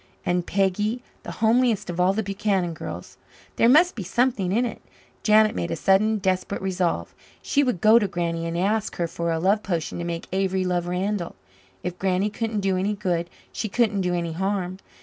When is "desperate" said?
6.17-6.59